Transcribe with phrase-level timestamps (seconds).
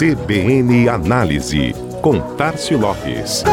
[0.00, 3.44] CBN Análise, com Tarcio Lopes.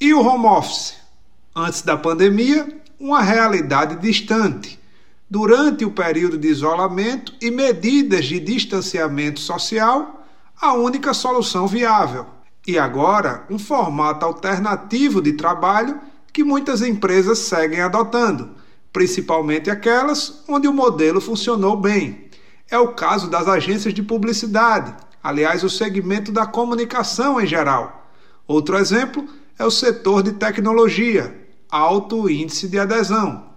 [0.00, 0.94] E o home office?
[1.54, 4.80] Antes da pandemia, uma realidade distante.
[5.28, 10.24] Durante o período de isolamento e medidas de distanciamento social,
[10.58, 12.33] a única solução viável
[12.66, 16.00] e agora um formato alternativo de trabalho
[16.32, 18.50] que muitas empresas seguem adotando,
[18.92, 22.28] principalmente aquelas onde o modelo funcionou bem.
[22.70, 28.08] É o caso das agências de publicidade, aliás, o segmento da comunicação em geral.
[28.46, 29.26] Outro exemplo
[29.58, 33.50] é o setor de tecnologia, alto índice de adesão.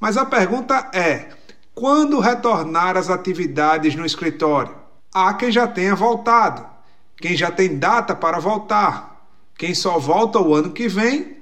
[0.00, 1.28] Mas a pergunta é:
[1.74, 4.74] quando retornar as atividades no escritório?
[5.12, 6.66] Há quem já tenha voltado,
[7.16, 11.34] quem já tem data para voltar, quem só volta o ano que vem,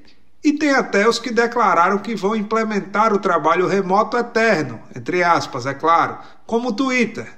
[0.44, 5.66] e tem até os que declararam que vão implementar o trabalho remoto eterno, entre aspas,
[5.66, 7.32] é claro, como o Twitter.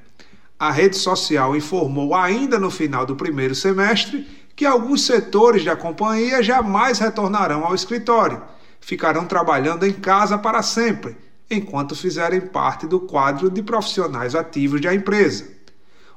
[0.58, 6.42] A rede social informou ainda no final do primeiro semestre que alguns setores da companhia
[6.42, 8.40] jamais retornarão ao escritório,
[8.80, 11.16] ficarão trabalhando em casa para sempre,
[11.50, 15.53] enquanto fizerem parte do quadro de profissionais ativos da empresa.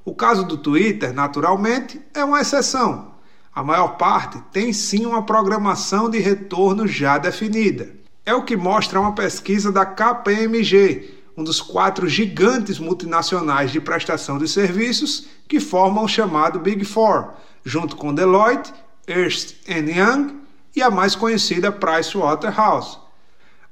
[0.08, 3.16] O caso do Twitter, naturalmente, é uma exceção.
[3.54, 7.94] A maior parte tem sim uma programação de retorno já definida.
[8.26, 14.38] É o que mostra uma pesquisa da KPMG, um dos quatro gigantes multinacionais de prestação
[14.38, 17.34] de serviços que formam o chamado Big Four,
[17.66, 18.74] junto com Deloitte,
[19.06, 20.38] Ernst Young
[20.74, 22.98] e a mais conhecida Pricewaterhouse.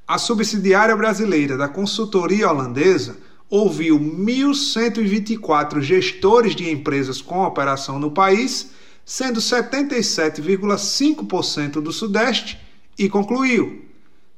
[0.06, 8.71] A subsidiária brasileira da consultoria holandesa ouviu 1.124 gestores de empresas com operação no país,
[9.05, 12.59] sendo 77,5% do Sudeste,
[12.97, 13.83] e concluiu: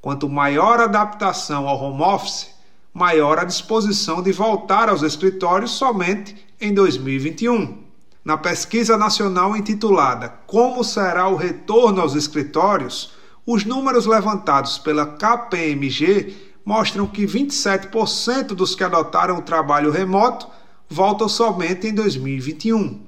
[0.02, 2.47] quanto maior a adaptação ao home office,
[2.94, 7.85] maior a disposição de voltar aos escritórios somente em 2021.
[8.25, 13.13] Na pesquisa nacional intitulada Como será o retorno aos escritórios,
[13.45, 20.50] os números levantados pela KPMG mostram que 27% dos que adotaram o trabalho remoto
[20.89, 23.03] voltam somente em 2021.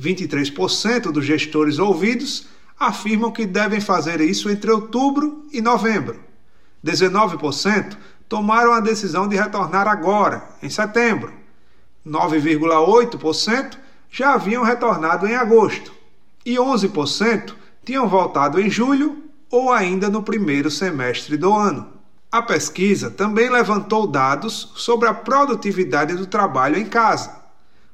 [0.00, 2.46] 23% dos gestores ouvidos
[2.80, 6.18] afirmam que devem fazer isso entre outubro e novembro.
[6.82, 7.98] 19%
[8.30, 11.34] tomaram a decisão de retornar agora, em setembro.
[12.06, 13.76] 9,8%
[14.10, 15.92] já haviam retornado em agosto.
[16.46, 17.52] E 11%
[17.84, 21.95] tinham voltado em julho ou ainda no primeiro semestre do ano.
[22.30, 27.34] A pesquisa também levantou dados sobre a produtividade do trabalho em casa.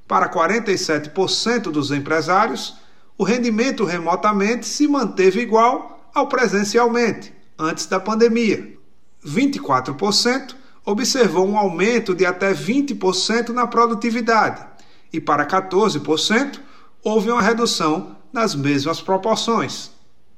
[0.09, 2.76] Para 47% dos empresários,
[3.16, 8.76] o rendimento remotamente se manteve igual ao presencialmente, antes da pandemia.
[9.25, 10.54] 24%
[10.84, 14.66] observou um aumento de até 20% na produtividade,
[15.12, 16.59] e para 14%
[17.04, 19.92] houve uma redução nas mesmas proporções.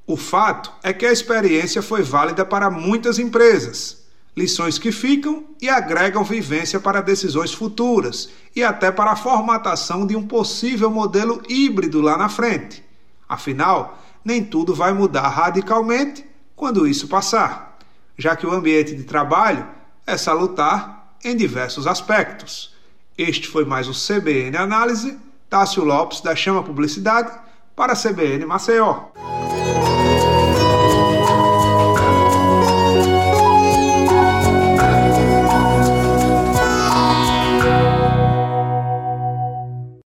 [0.07, 4.05] O fato é que a experiência foi válida para muitas empresas.
[4.37, 10.15] Lições que ficam e agregam vivência para decisões futuras e até para a formatação de
[10.15, 12.83] um possível modelo híbrido lá na frente.
[13.27, 17.77] Afinal, nem tudo vai mudar radicalmente quando isso passar,
[18.17, 19.65] já que o ambiente de trabalho
[20.05, 22.75] é salutar em diversos aspectos.
[23.17, 25.17] Este foi mais o CBN Análise.
[25.49, 27.31] Tássio Lopes, da Chama Publicidade,
[27.75, 29.34] para a CBN Maceió.